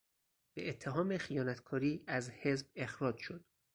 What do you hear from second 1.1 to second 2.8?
خیانتکاری از حزب